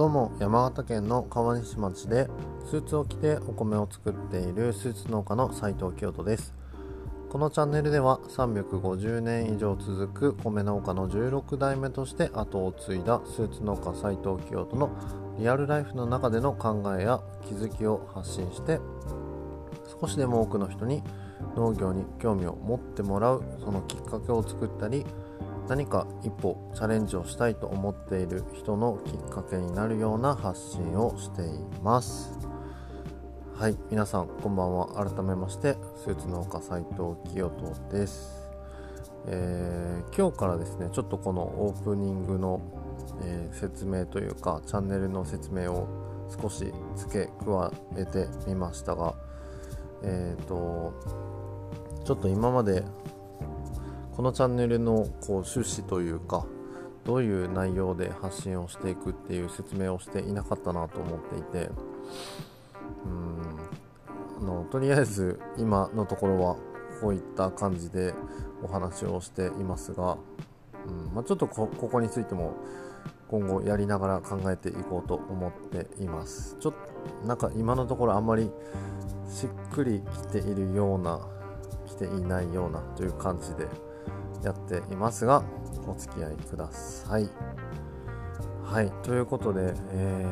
[0.00, 2.26] どうも山形県の川西町で
[2.64, 6.54] スーツを着てお米を作っているスーツ農家の斉藤清人です。
[7.28, 14.88] このチャンネルでは350年以上続く米農家の16代目として後を継いだスーツ農家斉藤清人の
[15.38, 18.80] リアルライフの中での考えや気づきを発信して
[20.00, 21.02] 少しでも多くの人に
[21.54, 25.04] 農業に興味を持ってもらうそのきっかけを作ったり
[25.68, 31.48] 何か一歩チャレンジをしたいと思っている人のきっかけになるような発信をしてい
[31.82, 32.38] ます。
[33.60, 34.86] はい皆さんこんばんは。
[35.04, 38.48] 改めましてスーツ農家斉藤清人です、
[39.26, 42.62] えー、今日からですねちょっとこのオープニングの、
[43.22, 45.86] えー、説明というかチャンネルの説明を
[46.40, 49.14] 少し付け加えてみましたが
[50.02, 50.94] えっ、ー、と
[52.06, 52.82] ちょっと今まで
[54.20, 56.44] このチャンネルのこう趣旨というか
[57.06, 61.70] どういう内容で発信をしていくっていう説明をしていなかったなと思っていて
[63.06, 63.42] うん
[64.42, 66.56] あのとりあえず今のところは
[67.00, 68.12] こういった感じで
[68.62, 70.18] お話をしていますが、
[70.86, 72.52] うんまあ、ちょっとここについても
[73.28, 76.58] 今後やりながら考えていこうと思っています。
[76.60, 76.74] ちょっ
[77.22, 78.50] となんか今のところあんまり
[79.30, 81.20] しっくりきているような
[81.86, 83.89] 来ていないようなという感じで
[84.42, 85.42] やっていますが
[85.86, 87.28] お付き合いください。
[88.64, 90.24] はいということで、え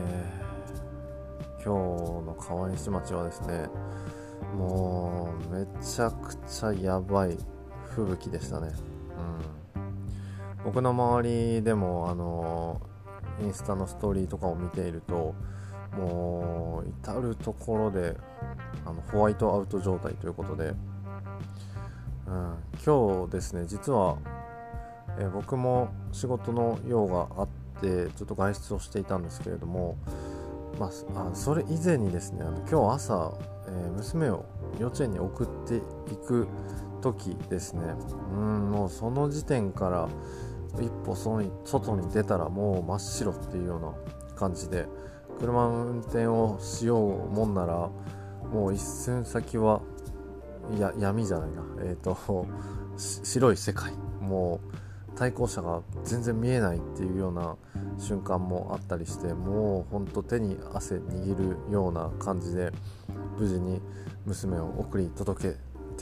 [1.58, 3.66] ー、今日の川西町はですね
[4.56, 7.36] もうめちゃくちゃやばい
[7.94, 8.68] 吹雪でしたね。
[9.76, 12.80] うん、僕の周りでもあの
[13.40, 15.34] インスタのストーリーとかを見ていると
[15.96, 18.16] もう至る所で
[18.86, 20.74] あのホワイトアウト状態ということで
[22.28, 24.18] うん、今日ですね実は、
[25.18, 27.48] えー、僕も仕事の用があっ
[27.80, 29.96] てちょっと外出をしていたんですけれども、
[30.78, 33.32] まあ、あそれ以前にですねあの今日朝、
[33.66, 34.44] えー、娘を
[34.78, 35.80] 幼稚園に送ってい
[36.16, 36.46] く
[37.00, 37.94] 時ですね。
[38.32, 40.08] うんもうその時点から
[40.80, 43.92] 一歩その外に出たらもう真っ白っていうような
[44.36, 44.86] 感じで
[45.38, 47.90] 車の運転をしようもんなら
[48.52, 49.80] もう一寸先は
[50.78, 51.62] や闇じゃないな。
[51.80, 52.46] えっ、ー、と
[52.96, 53.92] 白い世界。
[54.20, 57.56] もう対向車が全然見えないっていうような
[57.98, 62.70] 瞬間もあったりしてもうほんと手に汗握るような感じで
[63.36, 63.80] 無事に
[64.26, 65.56] 娘を送り届け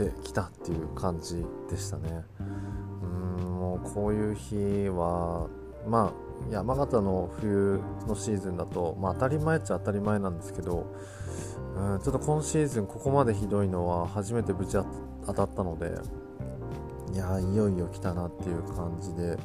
[0.04, 2.24] てきたっていう感じでしたね。
[2.40, 4.54] うんもうこういう日
[4.90, 5.48] は
[5.88, 10.86] まあ山形の冬のシーズンだと、まあ、当たり前っちゃ当たり前なんですけど
[11.76, 14.78] うんちょっと今シーズンここまでひどいのは初めてぶち
[15.26, 15.92] 当たったので
[17.12, 19.36] いやいよいよ来たなっていう感じで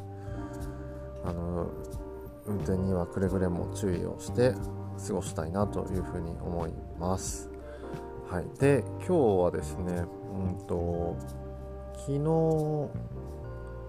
[1.25, 1.69] あの
[2.45, 4.53] 運転にはくれぐれも注意をして
[5.07, 7.49] 過ごしたいなというふうに思います。
[8.29, 11.17] はい、で今日はですね、うんと
[11.93, 12.89] 昨日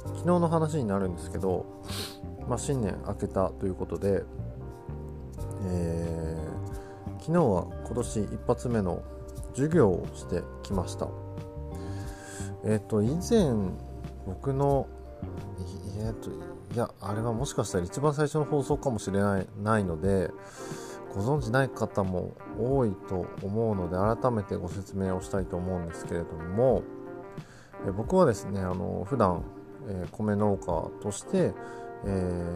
[0.04, 1.64] 昨日の話になるんですけど、
[2.48, 4.24] まあ、新年明けたということで、
[5.69, 6.31] えー
[7.22, 9.00] 昨日は今年一発目の
[9.55, 11.06] 授業をしてきました。
[12.65, 13.71] えっ、ー、と以前
[14.27, 14.88] 僕の
[16.00, 16.31] えっ、と
[16.75, 20.33] いやあれはもしかしたら一番最初の放送かもしれないないので
[21.15, 26.83] ご存知ない方も多いと思うので改めてご説明をしたいと思うんですけれども
[27.87, 29.44] え僕はですねあの普段、
[29.89, 31.54] えー、米農家として、
[32.04, 32.09] え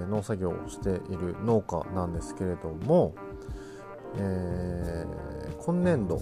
[0.05, 3.15] ー、農作業をしている農家なんですけれども
[4.19, 6.21] えー、今年度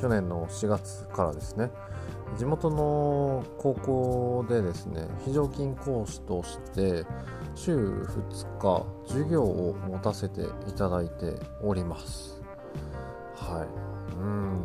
[0.00, 1.70] 去年の4月からですね
[2.38, 7.04] 地元の高校でですね非常勤講師として
[7.54, 12.42] 週2日授業を持たせていただいております。
[13.36, 14.18] はい。
[14.18, 14.62] うん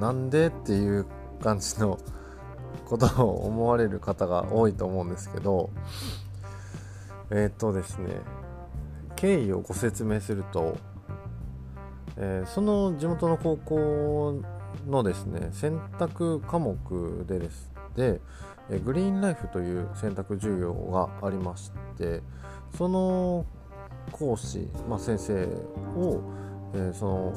[0.00, 1.06] なんでっていう
[1.42, 1.98] 感じの
[2.84, 5.70] ことを思われる方が多いと思うんですけど
[7.30, 8.16] えっ、とですね
[9.16, 10.76] 経緯をご説明すると
[12.16, 14.42] えー、その地元の高校
[14.86, 18.20] のですね選択科目でですで、
[18.70, 22.20] えグリーンライフという選択授業がありまして
[22.76, 23.44] その
[24.10, 25.44] 講師、まあ、先生
[25.96, 26.22] を、
[26.74, 27.32] えー、その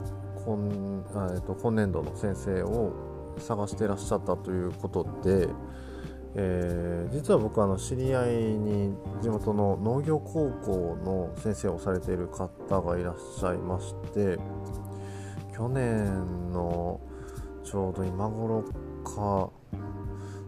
[0.45, 2.94] 今,、えー、と今年度の先生を
[3.38, 5.50] 探してらっしゃったということで、
[6.38, 14.38] えー、実は僕あの知り合いに地元の農業高校の先生をされている方がいらっしゃいまして
[15.56, 17.00] 去年の
[17.64, 18.64] ちょうど今頃
[19.06, 19.50] か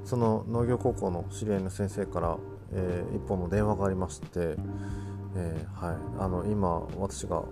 [0.03, 2.37] その農業高校の知り合いの先生から、
[2.73, 4.27] えー、一本の電話がありまして、
[5.35, 7.43] えー、はい、あの今私が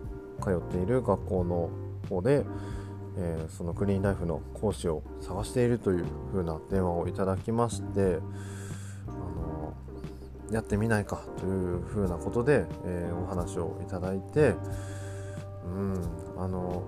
[0.41, 1.69] 通っている学校の
[2.09, 2.45] 方で、
[3.17, 8.19] えー、そのクリーンライフの講師を探しているという風な電話をいただきまして
[9.07, 9.73] あの
[10.51, 14.55] やってみないかという風なことで、えー、お話をいただいて
[15.65, 16.01] うん
[16.37, 16.83] あの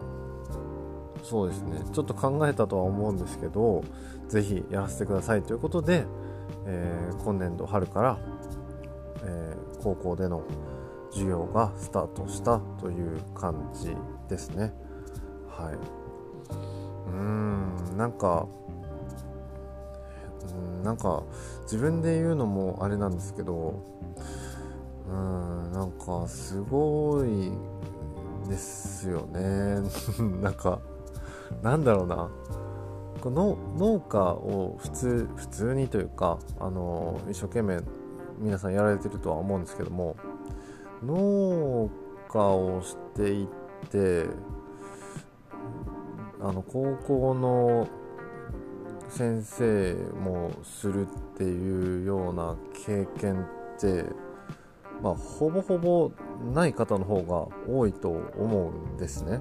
[1.23, 1.81] そうですね。
[1.91, 3.83] ちょっと考えたとは思うんですけど
[4.29, 6.05] 是非やらせてくださいということで、
[6.65, 8.19] えー、今年度春から、
[9.23, 10.43] えー、高校での
[11.11, 13.95] 授業がスタートしたという感じ
[14.29, 14.73] ですね。
[15.49, 16.06] はい。
[17.07, 18.47] うんなんか
[20.77, 21.23] うんなんか
[21.63, 23.81] 自分で言うのもあれなんですけど
[25.09, 27.51] うんなんかすごい
[28.47, 29.81] ですよね。
[30.41, 30.79] なんか
[31.61, 32.29] なんだろうな。
[33.21, 37.81] この農家を普通普通にというかあの一生懸命
[38.39, 40.15] 皆さんやられてるとは思うんですけども
[41.03, 41.89] 農
[42.29, 43.47] 家をしていっ
[43.89, 44.27] て
[46.39, 47.87] あの高校の
[49.09, 52.55] 先生もするっていうような
[52.85, 54.05] 経験って
[55.01, 56.11] まあほぼほぼ
[56.53, 59.39] ない方の方が多いと思うんですね。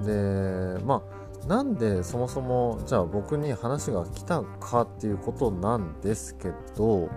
[0.00, 1.02] うん、でま
[1.42, 7.10] あなんでそもそもじゃあ僕に話が来たかっていうことなんですけど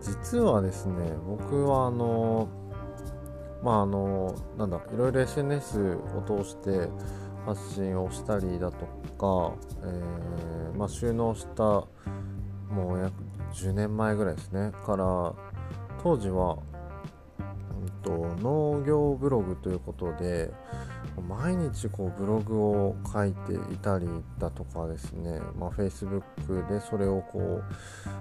[0.00, 2.48] 実はですね僕はあの
[3.62, 6.88] まああのなんだいろいろ SNS を通して
[7.46, 8.86] 発信をしたりだと
[9.18, 9.54] か、
[9.84, 13.14] えー、まあ、収納したもう約
[13.54, 15.32] 10年前ぐらいですねから
[16.02, 16.58] 当時は、
[17.38, 18.10] うんと、
[18.40, 20.50] 農業ブログということで
[21.28, 27.64] 毎日こうブログを書いていたりだとかですね、まあ、Facebook でそれをこう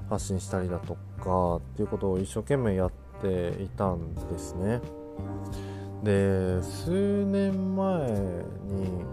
[0.10, 2.92] 発信したりだとかっていうことを一生懸命やっ
[3.22, 4.82] ていたんですね。
[6.04, 8.10] で数年前
[8.66, 9.06] に、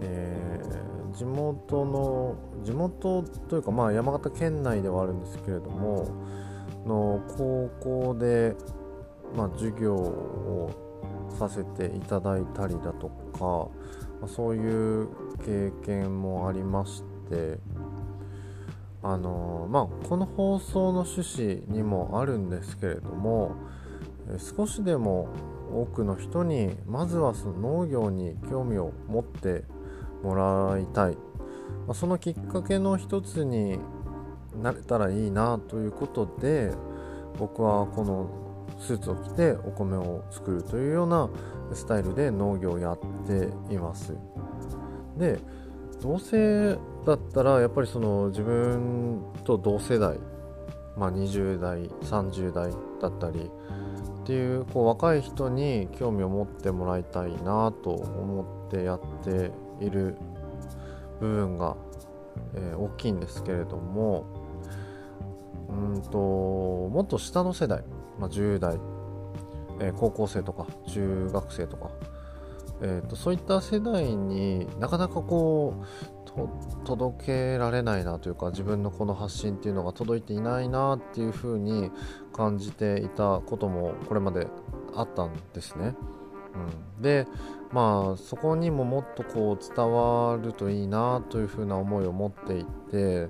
[0.00, 2.34] えー、地元の
[2.64, 6.08] 地元というかまあ山形県内ではあるんですけれども
[6.84, 8.56] の高校で、
[9.36, 10.70] まあ、授業を
[11.38, 13.08] させていただいたりだと
[13.38, 13.68] か、
[14.20, 15.08] まあ、そういう
[15.44, 17.58] 経験もありまして
[19.02, 23.52] あのまあこの放送の趣旨にもあるんですけれども
[24.38, 25.28] 少しでも
[25.72, 29.64] 多くの人にまずはその農業に興味を持って
[30.22, 31.18] もらいたい、
[31.86, 33.78] ま、そのきっかけの一つに
[34.62, 36.72] なれたらいいなということで
[37.38, 38.30] 僕はこの
[38.80, 41.28] スーツを着てお米を作るというような
[41.72, 44.14] スタイルで農業をやっています。
[45.16, 45.38] で
[46.02, 50.18] 同性だったらやっぱりその自分と同世代、
[50.96, 52.70] まあ、20代30代
[53.00, 53.50] だったり
[54.26, 60.16] っていうこう若い人に興味を持ってもらいたいなと思ってやっている
[61.20, 61.76] 部分が、
[62.56, 64.26] えー、大きいんですけれども
[65.68, 67.84] うんともっと下の世代、
[68.18, 68.80] まあ、10代、
[69.78, 71.90] えー、高校生とか中学生とか、
[72.82, 76.15] えーと、そういった世代になかなかこう
[76.84, 81.90] 届けられないなというか自分のこの発信っていうのが届いていないなっていうふうに
[82.32, 84.46] 感じていたこともこれまで
[84.94, 85.94] あったんですね。
[86.54, 87.26] うん、で
[87.72, 93.28] まあそこにももっとこう伝わるといいなというふうな思いを持っていて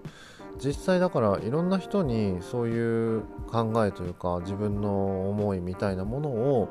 [0.59, 6.69] 実際だからいろんな人にそういう考えというか自分の思いみたいなものを、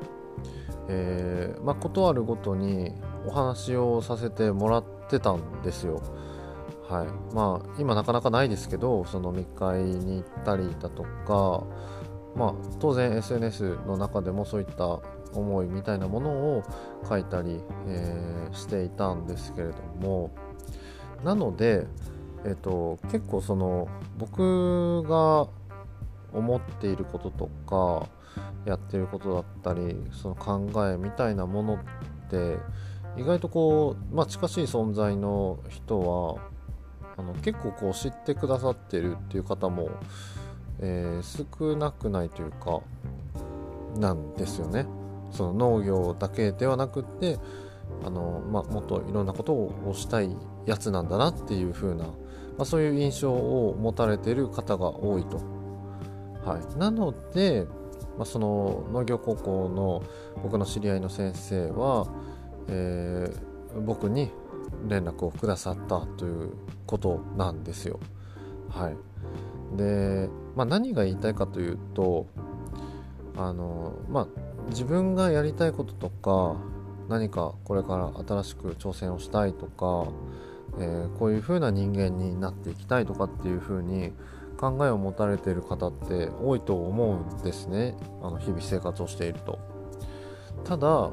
[0.88, 2.92] えー、まあ、断るごとに
[3.26, 6.02] お話をさせてもらってたんですよ。
[6.88, 11.64] はいまあ、今なかなかないですけどその密会に行ったりだとか、
[12.36, 15.00] まあ、当然 SNS の中でもそういった
[15.34, 16.62] 思いみたいなものを
[17.08, 20.30] 書いたり、えー、していたんですけれども
[21.24, 21.88] なので
[22.46, 23.88] えっと、結構その
[24.18, 25.48] 僕が
[26.32, 28.08] 思っていることとか
[28.66, 31.78] やってることだったりその考えみたいなものっ
[32.30, 32.58] て
[33.16, 36.42] 意外とこう、まあ、近しい存在の人は
[37.16, 39.88] あの結構こう知ってくださってるっていう方も、
[40.80, 42.80] えー、少なくないというか
[43.98, 44.86] なんですよね。
[45.30, 47.38] その農業だけではなくって
[48.04, 52.04] あの、まあ、もっといろんなことをしたいやつなんだなっていう風な
[52.56, 55.40] まあ、そういう印象を持たれている方が多いと。
[56.44, 57.66] はい、なので、
[58.16, 60.02] まあ、その農業高校の
[60.42, 62.06] 僕の知り合いの先生は、
[62.68, 64.30] えー、僕に
[64.88, 66.52] 連絡をくださったという
[66.86, 68.00] ことなんですよ。
[68.70, 68.96] はい、
[69.76, 72.26] で、まあ、何が言いたいかというと
[73.36, 74.26] あのまあ
[74.70, 76.56] 自分がやりたいこととか
[77.08, 80.10] 何かこれから新しく挑戦をしたいとか、
[80.78, 84.12] えー、こういう風な人間になっていきたいとかっていう風に
[84.56, 89.58] 考えを持たれている方って多いと思うんですねあの日々生活をしていると。
[90.64, 91.10] ただ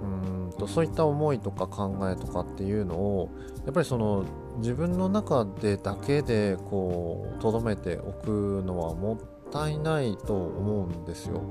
[0.00, 3.30] うんとそういった思いとか考えとかっていうのを
[3.64, 4.24] やっぱりその
[4.58, 11.42] 自分の中でだけでこう留めておくのはもったいないと思うんですよ。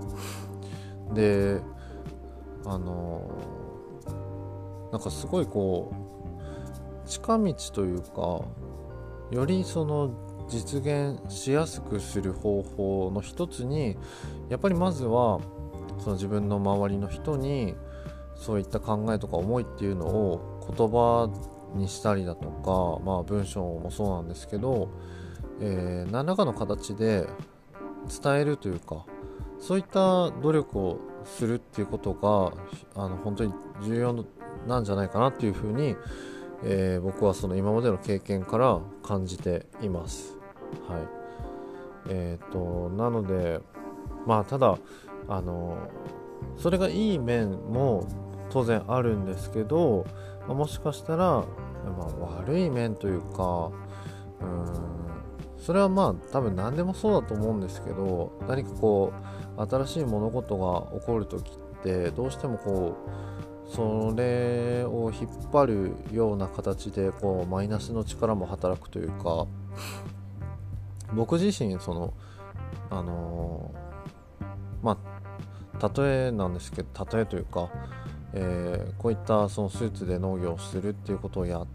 [1.13, 1.61] で
[2.65, 3.21] あの
[4.91, 8.41] なんかすごいこう近道というか
[9.31, 10.09] よりその
[10.47, 13.97] 実現しやすくする方法の一つに
[14.49, 15.39] やっぱりまずは
[15.99, 17.75] その自分の周りの人に
[18.35, 21.29] そういった考えとか思いっていうのを言葉
[21.75, 24.89] にしたりだとか、まあ、文章もそうなんですけど、
[25.59, 27.27] えー、何らかの形で
[28.23, 29.05] 伝えるというか
[29.59, 32.53] そういった努力をするっていうことが
[32.95, 34.25] あの本当に重要
[34.67, 35.95] なんじゃないかなっていうふうに、
[36.63, 40.36] えー、僕はその今までの経験から感じています。
[40.87, 41.17] はい。
[42.09, 43.59] えーと、なので
[44.25, 44.77] まあただ
[45.27, 45.77] あの
[46.57, 48.07] それがいい面も
[48.49, 50.05] 当然あるんですけど、
[50.47, 51.45] もしかしたら、ま
[51.99, 53.71] あ、悪い面というか
[54.41, 54.97] うん
[55.57, 59.11] それはまあ多分何でもそうだと思うんですけど何かこ
[59.57, 69.45] う新しい物事が起こる時ってどうしてもこうそれを引っ張るような形でこうマイナスの力も働くというか
[71.13, 72.13] 僕自身その
[72.89, 74.45] あのー、
[74.83, 74.97] ま
[75.79, 77.69] あ例えなんですけど例えというか、
[78.33, 81.67] えー、こういったそのスーツで農業をするっていうことをやっ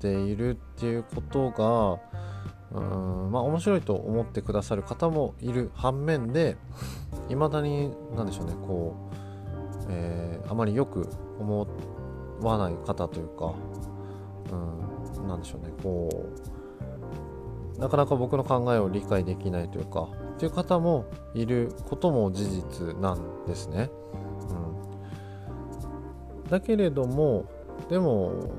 [0.00, 6.56] ているっていうことがうんまあ面白いと思ってくださる方もいる反面で
[7.28, 11.08] いまだに何でしょうねこう、えー、あまりよく
[11.40, 11.66] 思
[12.40, 13.54] わない方というか、
[14.52, 16.08] うん、なんでしょうねこ
[16.46, 16.59] う
[17.78, 23.90] なかなか僕の考えを理解できないというかっていう方もいることも事実なんですね。
[26.44, 27.46] うん、だけれども
[27.88, 28.52] でも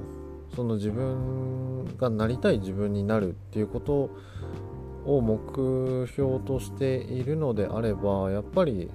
[0.56, 4.10] その自分がなりたい自分になるっていうこと
[5.06, 8.92] を目標としているのであればやっぱり、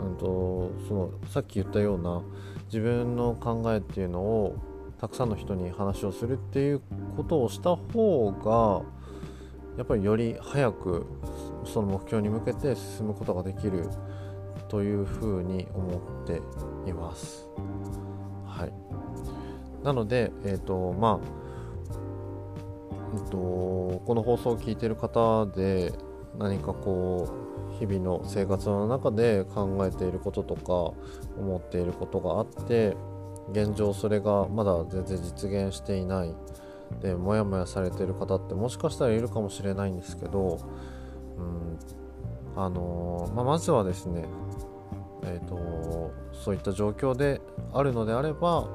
[0.00, 2.22] うんと、そのさっき言ったような
[2.66, 4.56] 自分の考えっていうのを
[5.00, 6.80] たくさんの人に話をするっていう
[7.16, 8.82] ことをした方が
[9.76, 11.06] やっぱりより早く
[11.64, 13.88] その目標に向けて進むことができる
[14.68, 16.40] というふうに思って
[16.88, 17.48] います。
[18.46, 18.72] はい
[19.84, 21.26] なので、えっ、ー、と、まあ、
[23.12, 25.92] えっ、ー、と、この放送を聞いてる方で
[26.38, 27.44] 何かこう、
[27.78, 30.72] 日々の生活の中で考えていることとか
[31.38, 32.96] 思っていることがあって
[33.50, 36.34] 現状それがまだ全然実現していない
[37.00, 40.60] でモヤモヤされてる方ってもしかしたらいるかもしれないんですけど、
[41.38, 41.78] うん
[42.56, 44.24] あのまあ、まずはですね、
[45.24, 47.40] えーとそういった状況で
[47.72, 48.68] あるのであれば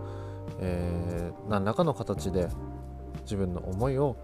[0.60, 2.50] えー、何らかの形で
[3.22, 4.18] 自分の思いを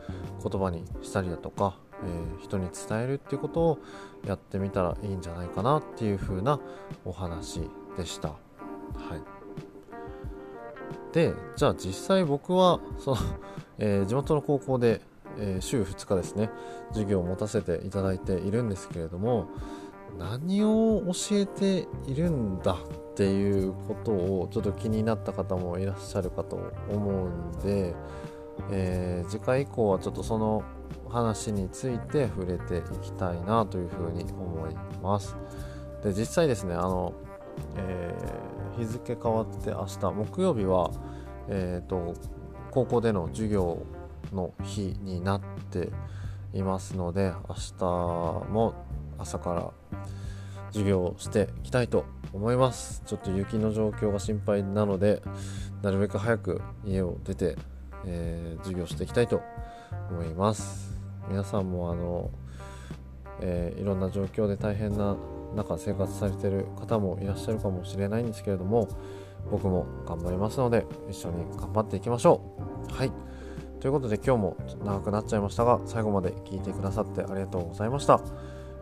[0.44, 3.80] 言葉にしたりだとか、えー、人に伝えるっていうことを
[4.26, 6.60] やってみたらいいんじゃないかなっていう風な
[7.04, 7.62] お話
[7.98, 8.30] でした。
[8.30, 8.36] は
[9.16, 13.18] い、でじゃあ実際僕はその、
[13.80, 15.02] えー、地元の高校で、
[15.38, 16.50] え週2日ですね
[16.92, 19.50] 授業を持たせていただいているんですけれども
[20.18, 27.94] 何を教えているんだっていうことをちょっと気になった方もいらっしゃるかと思うんで、
[28.72, 30.64] えー、次回以降はちょっとその
[31.10, 35.36] 話について触れていきたいなというふうに思います。
[36.04, 37.14] で実際ですねあの、
[37.78, 40.92] えー、日付変わって明日木曜日は、
[41.48, 42.14] えーと、
[42.76, 43.86] 高校での授業
[44.34, 45.42] の日になっ
[45.72, 45.92] て
[46.54, 47.86] いますので明日
[48.52, 48.74] も
[49.18, 49.72] 朝から
[50.72, 52.04] 授業をしていきたいと
[52.34, 53.02] 思います。
[53.06, 55.22] ちょっと雪の状況が心配なので
[55.84, 57.56] なるべく早く家を出て、
[58.06, 59.42] えー、授業していきたいと
[60.12, 61.00] 思います。
[61.30, 62.30] 皆さんもあの、
[63.40, 65.16] えー、いろんな状況で大変な
[65.56, 68.90] 中生活されている方もいらっしゃるかもしれないんですけれども
[69.52, 72.42] 僕も頑張りますので一緒に頑張っていきましょ
[72.90, 72.94] う。
[72.94, 73.12] はい。
[73.80, 78.20] ということで今日も長くなっちゃいましたが最後まで聞いてくださってありがとうございました、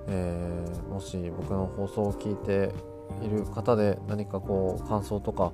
[0.08, 2.74] えー、もし僕の放送を聞いて
[3.22, 5.52] いる方で何かこう感想とか、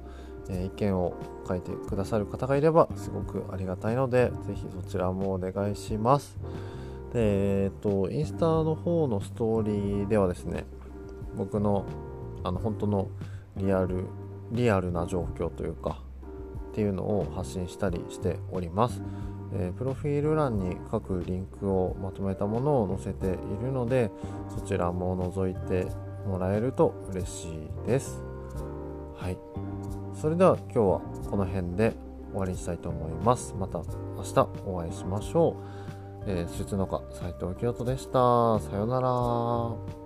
[0.49, 1.15] えー、意見を
[1.47, 6.37] 書いてくださる方がいればすごくありがたいのでぜひそちらもお願いします。
[7.11, 10.65] でえっ、とインスタの方のストーリーではですね
[11.35, 11.85] 僕の
[12.43, 13.07] あの本当の
[13.57, 14.05] リアル
[14.51, 16.01] リアルな状況というか
[16.71, 19.01] っていうのを発信したりしております、
[19.53, 24.11] えー、プロフィール欄に各リンクをまとめたものを載せているので
[24.49, 25.87] そちらも覗いて
[26.27, 28.21] もらえると嬉しいです。
[29.15, 29.37] はい。
[30.13, 31.93] それでは今日はこの辺で
[32.31, 33.55] 終わりにしたいと思います。
[33.57, 35.55] また明日お会いしましょ
[36.21, 38.59] う、えー、出農家斉藤清人でした。
[38.59, 39.98] さようなら。